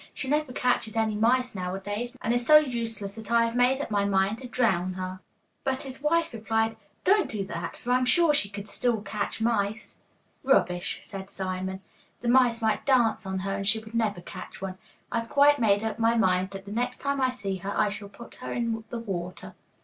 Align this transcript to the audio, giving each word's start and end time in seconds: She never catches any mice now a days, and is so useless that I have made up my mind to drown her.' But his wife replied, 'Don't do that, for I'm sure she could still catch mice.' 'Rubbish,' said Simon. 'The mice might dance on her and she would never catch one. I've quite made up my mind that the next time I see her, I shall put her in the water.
She 0.15 0.27
never 0.27 0.51
catches 0.51 0.97
any 0.97 1.13
mice 1.13 1.53
now 1.53 1.75
a 1.75 1.79
days, 1.79 2.17
and 2.23 2.33
is 2.33 2.43
so 2.43 2.57
useless 2.57 3.17
that 3.17 3.31
I 3.31 3.45
have 3.45 3.55
made 3.55 3.79
up 3.79 3.91
my 3.91 4.03
mind 4.03 4.39
to 4.39 4.47
drown 4.47 4.93
her.' 4.93 5.19
But 5.63 5.83
his 5.83 6.01
wife 6.01 6.33
replied, 6.33 6.75
'Don't 7.03 7.29
do 7.29 7.45
that, 7.45 7.77
for 7.77 7.91
I'm 7.91 8.05
sure 8.07 8.33
she 8.33 8.49
could 8.49 8.67
still 8.67 9.01
catch 9.03 9.41
mice.' 9.41 9.97
'Rubbish,' 10.43 11.01
said 11.03 11.29
Simon. 11.29 11.81
'The 12.21 12.29
mice 12.29 12.63
might 12.63 12.83
dance 12.83 13.27
on 13.27 13.37
her 13.45 13.53
and 13.57 13.67
she 13.67 13.77
would 13.77 13.93
never 13.93 14.21
catch 14.21 14.59
one. 14.59 14.79
I've 15.11 15.29
quite 15.29 15.59
made 15.59 15.83
up 15.83 15.99
my 15.99 16.17
mind 16.17 16.49
that 16.49 16.65
the 16.65 16.71
next 16.73 16.97
time 16.97 17.21
I 17.21 17.29
see 17.29 17.57
her, 17.57 17.71
I 17.77 17.89
shall 17.89 18.09
put 18.09 18.33
her 18.41 18.51
in 18.51 18.83
the 18.89 18.97
water. 18.97 19.53